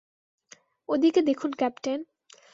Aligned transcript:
ওদিকে 0.89 1.21
দেখুন 1.21 1.51
ক্যাপ্টেন। 1.53 1.99